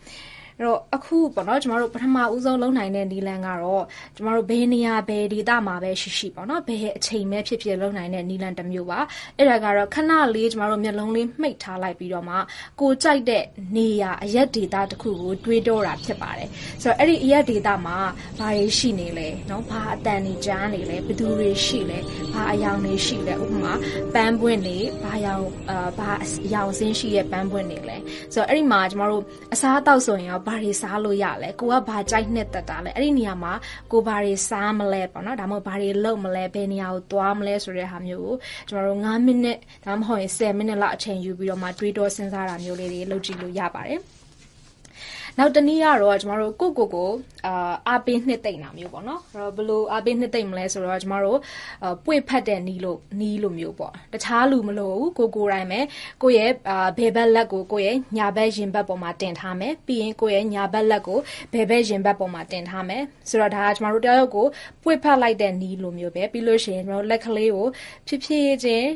[0.58, 3.84] အဲ့တော့အခုပေါ့နော်ကျမတို့ပထမဦးဆုံးလုံးနိုင်တဲ့နီလန်ကတော့
[4.16, 9.00] ကျမတို့ဘယ်နေရာဘယ်ဒေသမှာပဲရှိရှိပေါ့နော်ဘယ်အချိန်ပဲဖြစ်ဖြစ်လုံးနိုင်တဲ့နီလန်တစ်မျိုးပါ
[9.38, 12.36] အဲ့ဒါကတော့ခဏလေးကျမတို့မျက်လုံးလေးမှိတ်ထားလိုက်ပြီးတော့မှ
[12.82, 13.44] ကိုကြိုက်တဲ့
[13.76, 16.50] နေရာအရက်ဒေသတစ်ခုကိုတွေးတော့တာဖြစ်ပါတယ်
[16.84, 17.98] ဆိုတော့အဲ့ဒီအရက်ဒေသမှာ
[18.40, 22.00] ဘာတွေရှိနေလဲနော်ဘာအတန်တွေကြားနေလဲဘယ်သူတွေရှိလဲ
[22.34, 23.74] ဘာအယောင်တွေရှိလဲဥပမာ
[24.14, 26.12] ပန်းပွင့်တွေဘာယောင်အာဘာ
[26.46, 27.98] အယောင်စင်းရှိရဲ့ပန်းပွင့်တွေလဲ
[28.34, 29.24] ဆိုတော့အဲ့ဒီမှာကျမတို့
[29.54, 33.54] အစားအသောက်ဆိုရင်ရောဘာတွေစားလို့ရလဲကိုကဘာကြိုက်နှစ်သက်တာလဲအဲ့ဒီနေရာမှာ
[33.92, 38.36] ကိုဘာတွေစားမလဲပေါ့နော်ဒါမှမဟုတ်ဘာတွေလုပ်မလဲဘယ်နေရာကိုသွားမလဲဆိုတဲ့ဟာမျိုးကို
[38.70, 44.02] ကျွန်တော်တို့9မိနစ်ဒါမှမဟုတ်10မိနစ်လောက်အချိန်ယူပြီးတော့မှတွေးတောစဉ်းစားတာမျိုးလေးတွေလုပ်ကြည့်လို့ရပါတယ်
[45.40, 47.12] နောက်တနည်းကတော့ကျမတို့ကိုကိုကို
[47.46, 51.40] အာအားပေးနှစ်သိမ့်တာမျိုးပေါ့နော်အဲ့တော့ဘယ်လိုအားပေးနှစ်သိမ့်မလဲဆိုတော့ကျမတို့
[52.06, 55.80] ပွေဖတ်တဲ့နီးလို့နီးလို့မျိုးပေါ့တခြားလူမလို့ဘူးကိုကိုတိုင်းပဲ
[56.22, 61.20] ကိုရဲ့အာဘယ်ဘက်လက်ကိုကိုရဲ့ညာဘက်ရင်ဘက်ပေါ်မှာတင်ထားမယ်ပြီးရင်ကိုရဲ့ညာဘက်လက်ကို
[61.54, 64.46] ဘယ်ဘက်ရင်ဘက်ပေါ်မှာတင်ထားမယ်ဆိုတော့ဒါကကျမတို့တယောက်ကို
[64.84, 67.68] ပွေဖတ်လိုက်တဲ့နီးလို့မျိုးပဲပြီးလို့ရှိရင်ကျမတို့လက်ကလေးကို
[68.08, 68.88] ဖြည်းဖြည်းချင်း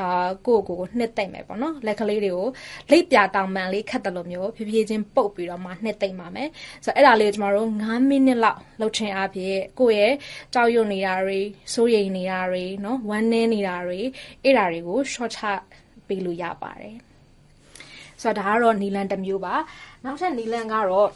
[0.00, 2.48] အာကိုကိုကိုနှစ်သိမ့်မယ်ပေါ့နော်လက်ကလေးတွေကို
[2.90, 6.48] လိပ်ပြတောင်ပန်လေးခတ်တယ်လို့မျိုးဖြည်းဖြည်းချင်းပုတ်ပြီးတော့မှနှစ်သိမ့်ပါမယ်
[6.84, 10.12] ဆိုတော့အဲ့ဒါလေးကိုကျမတို့9မိနစ်လောက်လှုပ်ချင်အားဖြင့်ကိုရဲ့
[10.54, 11.40] ကြောက်ရွံ့နေတာတွေ
[11.74, 14.00] စိုးရိမ်နေတာတွေနော်ဝမ်းနည်းနေတာတွေ
[14.44, 15.42] အဲ့ဒါတွေကို short ချ
[16.08, 16.96] ပေးလို့ရပါတယ်
[18.22, 19.54] ဆိုတော့ဒါကတော့နီလန်တစ်မျိုးပါ
[20.04, 21.08] နောက်ထပ်နီလန်ကတော့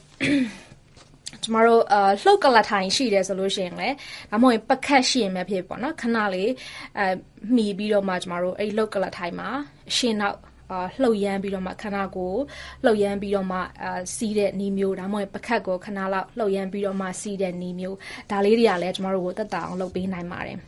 [1.42, 3.96] ကျမတို့အာလှုပ်ကလထိုင်ရှိတယ်ဆိုလို့ရှိရင်လည်း
[4.30, 6.50] ဒါမှမဟုတ်ပကတ်ရှိရင်ပဲဖြစ်ပေါ့နော်ခဏလေး
[6.98, 7.06] အဲ
[7.54, 9.48] မှီပြီးတော့မှကျမတို့အဲ့လှုပ်ကလထိုင်မှာ
[9.96, 10.38] ရှင်းနောက်
[10.70, 12.34] အာလှုပ်ရမ်းပြီးတော့မှခဏကို
[12.84, 17.96] လှုပ်ရမ်းပြီးတော့မှအာစီးတဲ့နီးမျိုးဒါမှမဟုတ်ပကတ်ကိုခဏလောက်လှုပ်ရမ်းပြီးတော့မှစီးတဲ့နီးမျိုး
[18.30, 20.58] ဒါလေးတွေကလည်းကျမတို့ကိုတက်တာအောင်လုပ်ပေးနိုင်ပါတယ်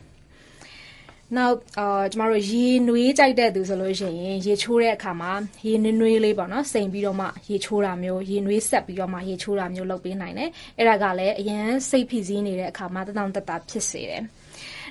[1.36, 5.32] နောက်အာကျမတို့ရေနွေးကြိုက်တဲ့သူဆိုလို့ရှိရင်ရေချိုးတဲ့အခါမှာ
[5.66, 14.22] ရေနွေးနွေးလေးပေါ့နော်စိမ်ပြီးတော့မှရေချိုးတာမျိုးရေနွေးဆက်ပြီးတော့မှရေချိုးတာမျိုးလုပ်ပေးနိုင်တယ်အဲ့ဒါကလည်းအရန်စိတ်ဖိစီးနေတဲ့အခါမှာတတောင်တတဖြစ်စေတယ်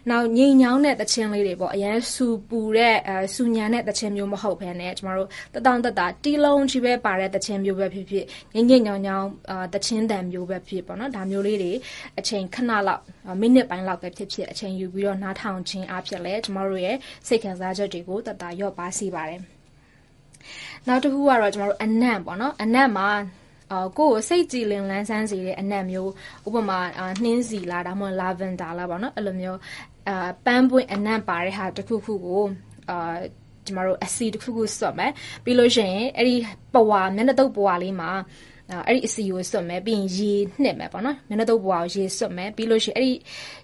[0.09, 11.71] နောက်ငိမ်ညောင်းတဲ့တခြင်းလေးတွေပေါ့အရန်စူပူတဲ့အဲစူညံတဲ့တခြင်းမျိုးမဟုတ်ဘဲနဲ့ကျမတို့တတောင်တတတီလုံးကြီးပဲပါတဲ့တခြင်းမျိုးပဲဖြစ်ဖြစ်ငိမ့်ငိမ့်ညောင်းညောင်းအာတခြင်းတန်မျိုးပဲဖြစ်ပေါ့နော်ဒါမျိုးလေးတွေ
[12.19, 13.01] အချိန်ခဏလောက်
[13.41, 19.41] မိနစ်ပိုင်းလောက်ပဲဖြစ်ဖြစ်အချိန်ယူပြီးတော့နားထောင်ခြင်းအဖြစ်လဲကျမတို့ရဲ့စိတ်ခံစားချက်တွေကိုတတရော့ပါစေပါတယ်
[20.87, 23.09] နောက်တစ်ခုကတော့ကျမတို့အနံ့ပေါ့နော်အနံ့မှာ
[23.71, 26.11] အာကိုယ်ကိုစိတ်ကြည်လင်လန်းဆန်းစေတဲ့အနံ့မျိုး
[26.47, 26.79] ဥပမာ
[27.23, 29.59] နှင်းစီလားဒါမှမဟုတ်လာဗန်ဒါလားပေါ့နော်အဲ့လိုမျိုး
[30.09, 32.43] အာပန်းပွင့်အနံ့ပါတဲ့ဟာတစ်ခုခုကို
[32.89, 33.17] အာ
[33.65, 35.11] ကျမတို့အစီတစ်ခုခုစွတ်မယ်
[35.43, 36.35] ပြီးလို့ရှိရင်အဲ့ဒီ
[36.73, 38.11] ပဝါမျက်နှာတုပ်ပဝါလေးမှာ
[38.87, 40.33] အဲ့ဒီအစီကိုစွတ်မယ်ပြီးရင်ရေ
[40.63, 43.13] နှစ်မယ်ပေါ့နော်မျက်နှာတုပ်ပွားကိုရေစွတ်မယ်ပြီးလို့ရှိရင်အဲ့ဒီ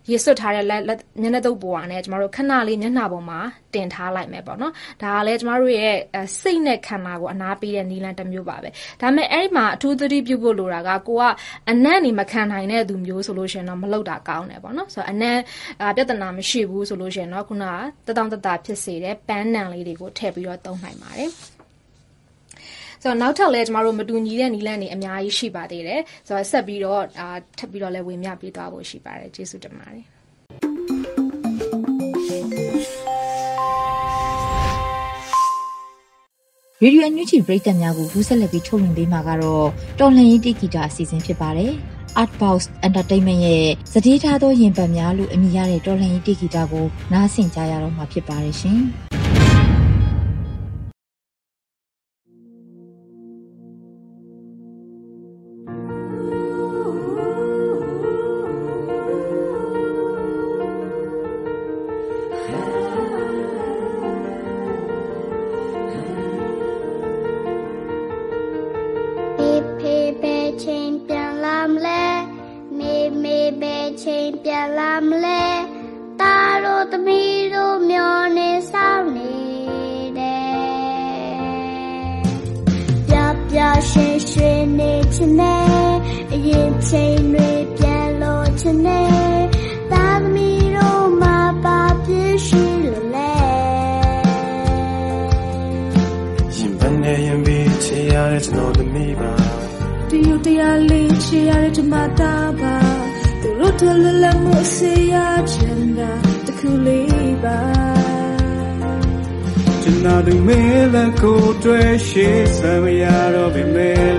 [0.09, 0.81] ရေစွတ်ထားတဲ့လက်
[1.21, 3.39] မျက်နှာတုပ်ပွားနဲ့ကျမတို့ခဏလေးမျက်နှာပေါ်မှာ
[3.73, 5.95] တင်ထားလိုက်မယ်ပေါ့နော်ဒါကလည်းကျမတို့ရဲ့
[6.41, 8.69] စိတ်နဲ့ခန္ဓာကိုအနာပေးတဲ့နီလန်တစ်မျိုးပါပဲ
[9.01, 11.23] ဒါပေမဲ့အဲ့ဒီမှာအထူးသတိပြုဖို့လိုတာကကိုက
[11.69, 15.37] အနံ့နေမခံနိုင်တဲ့သူမျိုးဆိုလို့ရှိရင်တော့မလုပ်တာကောင်းတယ်ပေါ့နော်ဆိုတော့အနံ့
[15.95, 17.65] ပြဿနာမရှိဘူးဆိုလို့ရှိရင်တော့ခုန
[18.05, 21.58] ကတတောင်တတာဖြစ်စေတဲ့ပန်းနံလေးတွေကိုထည့်ပြီးတော့သုံးနိုင်ပါတယ်
[23.03, 27.27] ဆိုတော့နောက်ထပ်လည်းကျမတို့မတူညီတဲ့နီလန်းတွေအများကြီးရှိပါသေးတယ်ဆိုတော့ဆက်ပြီးတော့အာ
[27.59, 30.03] ထပ်ပြီးတော့လည်းဝင်မြပေးသွားဖို့ရှိပါတယ်ကျေးဇူးတင်ပါတယ်
[36.83, 39.67] ရေဒီယိုအန်ယူဂျီပရိသတ်များကိုဘူးဆက်လက်ပြီးထုတ်လွှင့်ပေးမှာကတော့
[39.99, 41.71] တော်လန်ရေးတိဂီတာအစီအစဉ်ဖြစ်ပါတယ်။
[42.21, 48.79] Artbox Entertainment ရဲ့စတေးထားသောရင်ပတ်များလို့အမည်ရတဲ့တော်လန်ရေးတိဂီတာကိုနားဆင်ကြရတော့မှာဖြစ်ပါတယ်ရှင်။
[86.89, 88.39] ရေဒီယို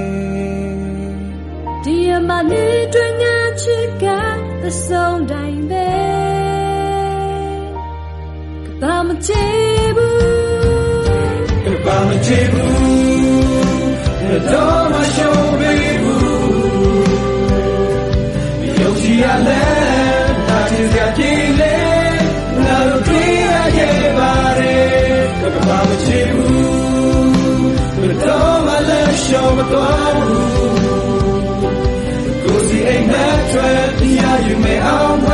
[0.00, 0.11] တ
[2.42, 2.54] 你
[2.90, 3.24] 对眼
[3.56, 3.64] 去
[4.00, 4.06] 看
[4.62, 5.34] 的送带
[5.68, 5.72] 呗，
[8.80, 9.32] 可把么接
[9.94, 10.00] 不，
[11.64, 12.54] 可把么接不，
[14.28, 14.54] 那多
[14.90, 15.16] 么羞
[15.56, 15.60] 愧
[16.02, 16.04] 不，
[18.82, 19.48] 有气呀嘞，
[20.48, 21.62] 那就叫气嘞，
[22.58, 23.08] 那路对
[23.42, 23.78] 呀也
[24.16, 24.20] 把
[24.58, 24.60] 嘞，
[25.40, 26.36] 可把么接不，
[28.00, 28.26] 那多
[28.64, 29.74] 么了羞不多。
[34.82, 35.31] on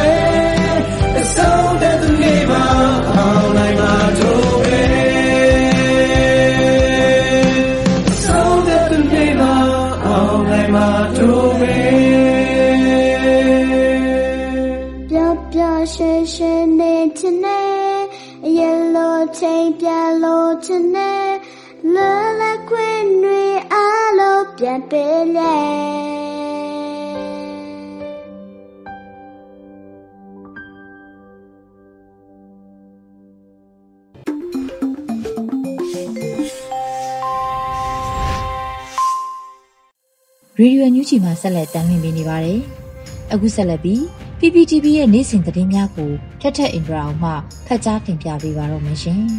[42.53, 42.61] ယ်။
[43.33, 44.01] အခုဆက်လက်ပြီး
[44.41, 47.33] PPTV ရဲ့နေ့စဉ်သတင်းများကိုထက်ထက်အင်ဒရာအောင်မှ
[47.67, 49.23] ဖတ်ကြားတင်ပြပေးပါတော့မယ်ရှင်။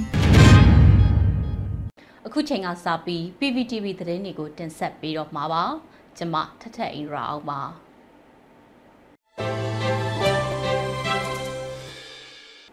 [2.25, 5.63] အခုချိန်ကစပြီး PPTV သတင်းတွေကိုတင်ဆက်ပေးတော့မှာပါ။
[6.17, 7.62] ကျွန်မထက်ထက်အင်ဒရာအောင်ပါ။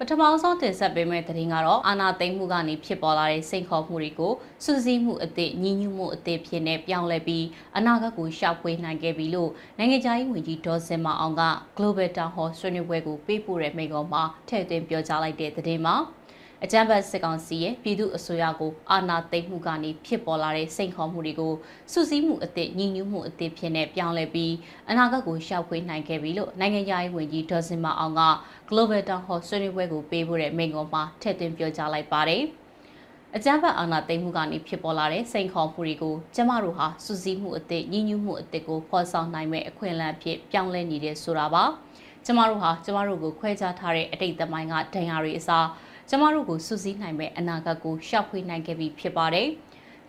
[0.09, 4.33] ပထမဆုံးတင်ဆက်ပေးမယ့်သတင်းကတော့အာနာသိမ့်မှုကနေဖြစ်ပေါ်လာတဲ့စိန်ခေါ်မှုတွေကို
[4.65, 7.45] စူးစီးမှုအသည့်ညီညွတ်မှုအသည့်ဖြစ်နေပြောင်းလဲပြီး
[7.77, 11.43] အနာဂတ်ကိုရှောက်ဖွေးနိုင်ခဲ့ပြီလို့နိုင်ငံခြားရေးဝန်ကြီးဒေါ်စင်မအောင်က
[11.77, 15.95] Global Town Hall ဆွေးနွေးပွဲကိုပေးပို့တဲ့မိန့်ခွန်းမှာထည့်သွင်းပြောကြားလိုက်တဲ့သတင်းမှာ
[16.67, 21.55] အကြမ်းဖက်စစ်ကောင်စီရဲ့ပြည်သူအစိုးရကိုအာဏာသိမ်းမှုကနေဖြစ်ပေါ်လာတဲ့စိန်ခေါ်မှုတွေကို
[21.93, 24.53] စုစည်းမှုအသစ်ညီညွတ်မှုအသစ်ဖြစ်နေပြောင်းလဲပြီး
[24.91, 28.23] အနာဂတ်ကိုရှောက်ဖွေးနိုင်ခဲ့ပြီလို့နိုင်ငံရေးဝန်ကြီးဒေါ်စင်မအောင်က
[28.69, 32.43] Global Town Hall ဆွေးနွေးပွဲကိုပေးပို့တဲ့မိန့်ခွန်းမှာထည့်သွင်းပြောကြားလိုက်ပါတယ်။
[33.37, 41.65] အကြမ်းဖက်အာဏာသိမ်းမှုကနေဖြစ်ပေါ်လာတဲ့စိန်ခေါ်မှုတွေကိုကျမတို့ဟာစူးစီးမှုအသစ်ညီညွတ်မှုအသစ်ကိုဖော်ဆောင်နိုင်မဲ့အခွင့်အလမ်းဖြစ်ပြောင်းလဲနေတဲ့ဆိုတာပါ
[42.25, 45.67] ကျမတို့ဟာကျမတို့ကိုခွဲခြားထားတဲ့အတိတ်သမိုင်းကဒဏ်ရာတွေအစား
[46.09, 49.49] ကျမတို့ကိုစူးစီးနိုင်မဲ့အနာဂတ်ကိုရှောက်ဖွေးနိုင်ခဲ့ပြီဖြစ်ပါတယ်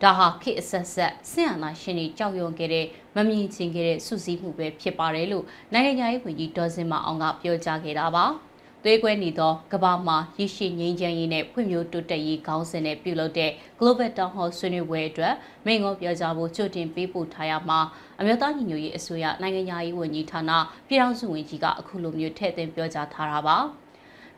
[0.01, 8.25] ဒါဟာခေတ်အဆက်ဆက်ဆင်အာဏာရှင်တွေကြောက်ရွံ့ခဲ့တဲ့မမြင်ချင်ခဲ့တဲ့စုစည်းမှုပဲဖြစ်ပါတယ်လို့နိုင်ငံရေးဝန်ကြီးဒေါ်စင်မအောင်ကပြောကြားခဲ့တာပါ။
[8.83, 15.33] သွေးကွဲနေသောကမ္ဘာမှာရရှိငြိမ်းချမ်းရေးနဲ့ဖွံ့ဖြိုးတိုးတက်ရေးခေါင်းစဉ်နဲ့ပြုလုပ်တဲ့ Global Town Hall ဆွေးနွေးပွဲအတွက်
[15.65, 17.79] မိန့်ခွန်းပြောကြားဖို့ကြိုတင်ပေးပို့ထားရမှာ
[18.19, 20.51] အမျိုးသားညီညွတ်ရေးအစိုးရနိုင်ငံရေးဝန်ကြီးဌာန
[20.87, 23.57] ပြည်ထောင်စုဝန်ကြီးကအခုလိုမျိုးထည့်သွင်းပြောကြားထားတာပါ။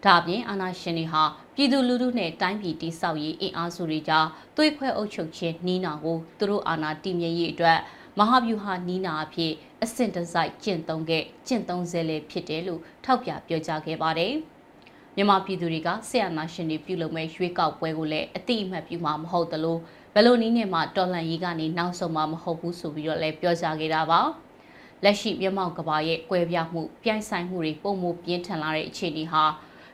[0.06, 1.24] ဒါပြင်အာဏာရှင်တွေဟာ
[1.62, 7.80] ပြည်သူလူထုနဲ့တိုင်းပြည်တိဆောက်ရေးအင်အားစုတွေကြားသွေးခွဲအုပ်ချုပ်ခြင်းနှီးနာကိုသူတို့အာဏာတည်မြဲရေးအတွက်
[8.20, 9.52] မဟာဗျူဟာနီးနာအဖြစ်
[9.84, 14.34] အဆင့်တစိုက်ကျင့်သုံးခဲ့ကျင့်သုံးစေလေဖြစ်တယ်လို့ထောက်ပြပြောကြားခဲ့ပါတယ်။
[15.16, 19.78] မြန်မာပြည်သူတွေကဆရာနာရှင်တွေပြုလုပ်မဲ့ရွေးကောက်ပွဲကိုလည်းအတိအမှတ်ပြုမှာမဟုတ်သလို
[20.14, 24.22] ဘယ်လိုနည်းနဲ့မှတော်လှန်ရေးကနေနောက်ဆုံးမှာမဟုတ်ဘူးဆိုပြီးတော့လည်းပြောကြားခဲ့တာပါ။
[25.04, 29.44] လက်ရှိမြန်မာကဘာရဲ့ကွဲပြားမှုပြိုင်ဆိုင်မှုတွေပုံမပြင်းထန်လာတဲ့အခြေအနေဟာ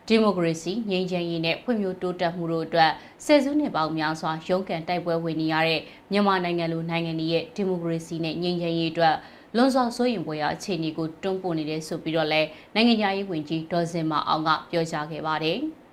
[0.09, 2.91] ဒီမိုကရေစီငြိမ်းချမ်းရေးနဲ့ဖွံ့ဖြိုးတိုးတက်မှုတို့အတွက်
[3.25, 9.15] ဆယ်စုနှစ်ပေါင်းများစွာရုန်းကန်တိုက်ပွဲဝင်နေရတဲ့မြန်မာနိုင်ငံလိုနိုင်ငံတွေရဲ့ဒီမိုကရေစီနဲ့ငြိမ်းချမ်းရေးအတွက်
[9.55, 15.59] လွန်စွာစိုးရင်ပွဲရာအခြေအနေကိုတွန်းပို့နေတယ်ဆိုပြီးတော့လည်းနိုင်ငံရေးဝန်ကြီးဒေါ်စင်မအောင်ကပြောကြားခဲ့ပါတယ်။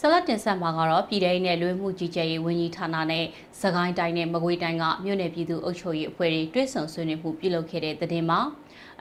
[0.00, 3.24] ဆလတ်တင်ဆက်မှာကတော့ပြည်ထောင်နဲ့လွေမှုကြီးကြပ်ရေးဝန်ကြီးဌာနနဲ့
[3.60, 8.40] စကိုင်းတိုင်းနဲ့မကွေးတိုင်းကမြို့နယ်ပြည်သူ့အုပ်ချုပ်ရေးအဖွဲ့တွေတွဲဆုံဆွေးနွေးမှုပြုလုပ်ခဲ့တဲ့တဲ့တင်မှာ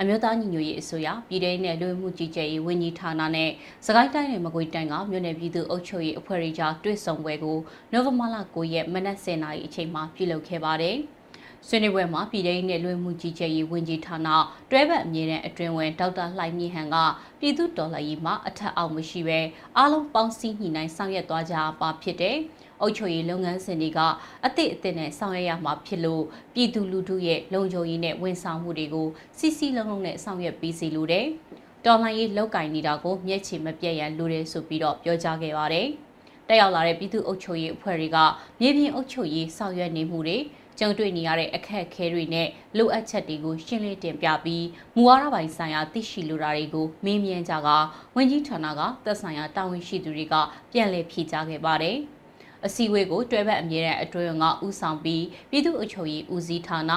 [0.01, 3.49] အမျိုးသားညီညွတ်ရေးအစိုးရပြည်ထောင်နဲ့လူမှုကြီးကြပ်ရေးဝန်ကြီးဌာနနဲ့
[3.86, 7.57] စကိုင်းတိုင်းနဲ့မကွေးတိုင်းကမြို့နယ်ပြည်သူ့အုပ်ချုပ်ရေးအဖွဲ့တွေကြားတွေ့ဆုံပွဲကို
[7.91, 10.97] နိုဝင်ဘာလ9ရက်မနက်10:00နာရီအချိန်မှာပြုလုပ်ခဲ့ပါတယ်။
[11.67, 14.27] ဆွေးနွေးပွဲမှာပြည်ထောင်နဲ့လူမှုကြီးကြပ်ရေးဝန်ကြီးဌာန
[14.71, 16.95] တွဲဘက်အမြဲတမ်းအတွင်ဝင်ဒေါက်တာလှိုင်မြင့်ဟန်က
[17.39, 19.39] ပြည်သူ့တော်လှန်ရေးမှာအထက်အောက်မရှိဘဲ
[19.77, 22.38] အားလုံးပေါင်းစည်းညှိနှိုင်းဆောင်ရွက်သွားကြပါဖြစ်တယ်။
[22.81, 23.99] အုပ်ချုပ်ရေးလုပ်ငန်းစဉ်တွေက
[24.45, 31.25] အသည့်အသင့်နဲ့ဆောင်ရွက်ရမှာဖြစ်လို့ပြည်သူလူထုရဲ့လုံခြုံရေးနဲ့ဝန်ဆောင်မှုတွေကိုစီစီလုံးလုံးနဲ့ဆောင်ရွက်ပေးစီလိုတယ်။
[31.85, 35.87] တော်လှန်ရေးလောက်ကင်နေတာကိုမျက်ခြေမပြတ်ရန်လိုတယ်ဆိုပြီးတော့ပြောကြားခဲ့ပါတယ်။
[36.47, 38.17] တက်ရောက်လာတဲ့ပြည်သူ့အုပ်ချုပ်ရေးအဖွဲ့တွေက
[38.61, 40.37] မြေပြင်အုပ်ချုပ်ရေးဆောင်ရွက်နေမှုတွေ
[40.79, 47.69] ကြုံတွေ့နေရတဲ့အခက်အခဲတွေနဲ့လိုအပ်ချက်တွေကိုရှင်းလင်းတင်ပြပြီးမူဝါဒပိုင်းဆိုင်ရာသိရှိလိုတာတွေကိုမေးမြန်းကြက
[48.15, 50.35] ဝန်ကြီးဌာနကသက်ဆိုင်ရာတာဝန်ရှိသူတွေက
[50.71, 51.97] ပြန်လည်ဖြေကြားခဲ့ပါတယ်။
[52.65, 56.91] အစည်းအဝေးကိုတွဲဘက်အမြဲတမ်းအတွင်းကဦးဆောင်ပြီးပြည်သူ့အုပ်ချုပ်ရေးဦးစီးဌာန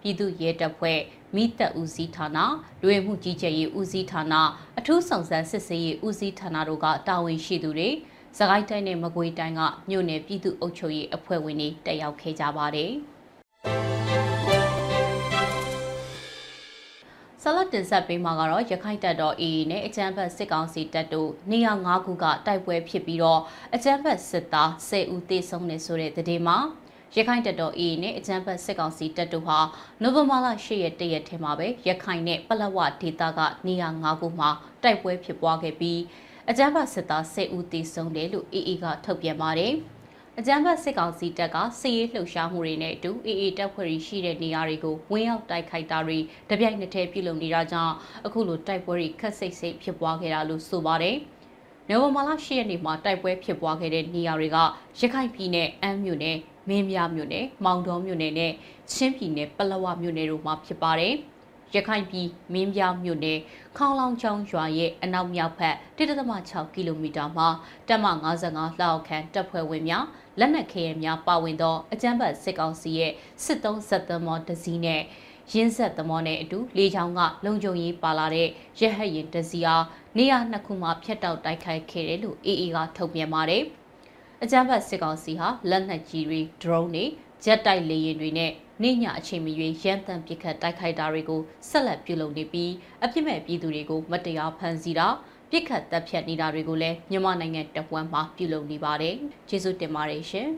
[0.00, 1.00] ပြည်သူ့ရဲတပ်ဖွဲ့
[1.34, 2.38] မိသက်ဦးစီးဌာန
[2.80, 4.34] လူဝင်မှုကြီးကြပ်ရေးဦးစီးဌာန
[4.78, 7.88] အထူးဆောင်စမ်းစစ်ဆေးရေးဦးစီးဌာနတို့ကတာဝန်ရှိသူတွေ
[8.38, 12.92] စကိုင်းတိုင်းနဲ့မကွေးတိုင်းကမြို့နယ်ပြည်သူ့အုပ်ချုပ်ရေးအဖွဲ့ဝင်တွေတက်ရောက်ခဲ့ကြပါတယ်။
[17.48, 23.40] ဆလတ်တင်ဆက်ပေးမှာကတော့ရခိုင်တပ်တော် AA နဲ့အကြမ်းဖက်စစ်ကောင်စီတပ်တို့နေရာ၅ခုကတိုက်ပွဲဖြစ်ပြီးတော့
[23.74, 26.58] အကြမ်းဖက်စစ်သား10ဦးသေဆုံးနေဆိုတဲ့သတင်းမှာ
[27.16, 29.58] ရခိုင်တပ်တော် AA နဲ့အကြမ်းဖက်စစ်ကောင်စီတပ်တို့ဟာ
[30.02, 34.50] နိုဝင်ဘာလ10ရက်တရက်ထဲမှာပဲရခိုင်နဲ့ပလက်ဝဒေသကနေရာ၅ခုမှာ
[34.82, 36.00] တိုက်ပွဲဖြစ်ပွားခဲ့ပြီး
[36.50, 39.74] အကြမ်းဖက်စစ်သား10ဦးသေဆုံးတယ်လို့ AA ကထုတ်ပြန်ပါတယ်။
[40.40, 46.18] အကြမ်းဖက်စစ်ကောင်စီတပ်ကစစ်ရေးလှုပ်ရှားမှုတွေနဲ့အတူအေအေတပ်ဖွဲ့တွေရှိတဲ့နေရာတွေကိုဝင်းရောက်တိုက်ခိုက်တာတွေ
[46.50, 47.94] တပြိုင်နက်တည်းပြုလုပ်နေတာကြောင့်
[48.26, 51.16] အခုလိုတိုက်ပွဲတွေခက်စိတ်စိတ်ဖြစ်ပွားခဲ့တာလို့ဆိုပါတယ်။
[51.88, 54.58] နိုဝင်ဘာလ10ရက်နေ့မှာတိုက်ပွဲဖြစ်ပွားခဲ့တဲ့နေရာတွေက
[55.00, 56.36] ရခိုင်ပြည်နယ်အမ်းမြို့နယ်
[56.68, 58.52] မင်းပြမြို့နယ်မောင်တော်မြို့နယ်နဲ့
[58.92, 61.14] ချင်းပြည်နယ်ပလက်ဝမြို့နယ်တို့မှာဖြစ်ပါတယ်။
[61.74, 63.38] ရခိုင်ပြည်မင်းပြမြို့နယ်
[63.76, 67.48] ခေါင်လောင်ချောင်းရွာရဲ့အနောက်မြောက်ဘက်1.6ကီလိုမီတာမှာ
[67.88, 68.06] တပ်မ
[68.44, 70.04] 55လောက်ခန့်တပ်ဖွဲ့ဝင်များ
[70.38, 73.12] လက်နက်ခဲယမ်းများပါဝင်သောအကြမ်းဖက်စစ်ကောင်စီရဲ့
[73.44, 75.02] စစ်သုံးဆက်သမောတစည်းနဲ့
[75.52, 78.48] ရင်းဆက်သမောနဲ့အတူလေချောင်းကလုံခြုံရေးပါလာတဲ့
[78.80, 79.84] ရဟတ်ရင်တစည်းအား
[80.16, 83.62] နေရာနှစ်ခုမှာဖျက်တောက်တိုက်ခိုက်ခဲ့တယ်လို့ AA ကထုတ်ပြန်ပါတယ်။
[84.42, 87.04] အကြမ်းဖက်စစ်ကောင်စီဟာလက်နက်ကြီးတွေ drone တွေ
[87.44, 92.72] ဂျက်တိုက်လေယာဉ်တွေနဲ့နေညအချိန်မရွေးရန်တမ်းပစ်ခတ်တိုက်ခိုက်တာတွေကိုဆက်လက်ပြုလုပ်နေပြီး
[93.04, 95.08] အပြစ်မဲ့ပြည်သူတွေကိုမတရားဖမ်းဆီးတာ
[95.56, 99.14] ပြစ်ခတ်တပ်ဖြတ်နေတာတွေကိုလည်းမြန်မာနိုင်ငံတဝန်းမှာပြုလုပ်နေပါတယ်။
[99.48, 100.48] ကျေးဇူးတင်ပါတယ်ရှင်။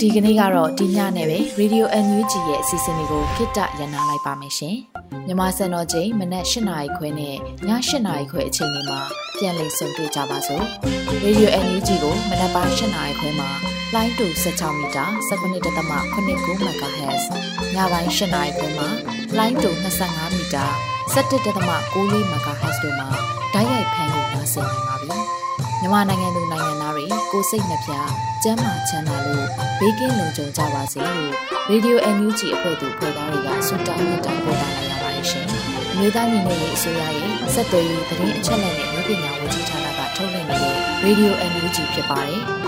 [0.00, 4.76] ဒီကနေ့ကတော့ဒီညနဲ့ပဲ Radio NUG ရဲ့အစီအစဉ်လေးကိုခਿੱတရနာလိုက်ပါမယ်ရှင်။
[5.26, 7.36] မြမစံတော်ချိန်မနက်၈နာရီခွဲနဲ့ည
[7.68, 7.70] ၈
[8.06, 9.00] နာရီခွဲအချိန်တွေမှာ
[9.38, 10.64] ပြန်လည်ဆုံတွေ့ကြပါစို့။
[11.24, 17.24] Radio NUG ကိုမနက်ပိုင်း၈နာရီခွဲမှာ လိုင်းတူ16မီတာ19.8 MHz
[17.74, 18.88] ညပိုင်း၈နာရီခွဲမှာ
[19.38, 20.64] လိုင်းတူ25မီတာ
[21.14, 21.36] 17.6
[22.32, 23.08] MHz တို့မှာ
[23.54, 25.18] ဓာတ်ရိုက်ဖမ်းလို့နိုင်စေနိုင်ပါပြီ။
[25.80, 27.92] မြန်မာနိုင်ငံသူနိုင်ငံသားတွေကိုစိတ်နှပြ
[28.42, 29.46] ကျန်းမာချမ်းသာလို့
[29.80, 31.32] ဘေးကင်းလုံခြုံကြပါစေလို့
[31.70, 35.46] Radio NUG အဖွဲ့သူဖွဲ့သားတွေကဆုတောင်းမြတ်တာပို့တာလိုက်ရပါတယ်ရှင်။
[35.98, 42.42] မြေသားညီမတွေအစိုးရရဲ့စက်သွေးရေးသတင်းအချက်အလက်တွေပညာဝန်ကြီးဌာနကထုတ်လွှင့်နေတဲ့ Radio NUG ဖြစ်ပါတယ်။